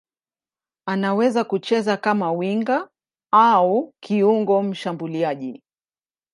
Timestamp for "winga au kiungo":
2.31-4.63